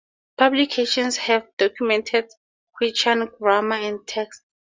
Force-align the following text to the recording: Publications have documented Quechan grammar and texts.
Publications 0.35 1.17
have 1.17 1.45
documented 1.59 2.27
Quechan 2.75 3.37
grammar 3.37 3.75
and 3.75 4.07
texts. 4.07 4.43